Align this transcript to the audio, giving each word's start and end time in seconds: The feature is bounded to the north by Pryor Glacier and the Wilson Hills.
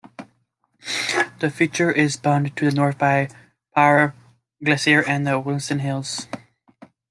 The 1.41 1.51
feature 1.51 1.91
is 1.91 2.17
bounded 2.17 2.55
to 2.55 2.65
the 2.67 2.75
north 2.75 2.97
by 2.97 3.29
Pryor 3.75 4.15
Glacier 4.63 5.03
and 5.07 5.27
the 5.27 5.39
Wilson 5.39 5.77
Hills. 5.77 6.25